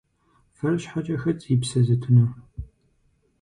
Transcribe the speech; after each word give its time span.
Фэр 0.57 0.75
щхьэкӀэ 0.81 1.15
хэт 1.21 1.37
зи 1.45 1.55
псэр 1.61 1.83
зытынур? 1.87 2.29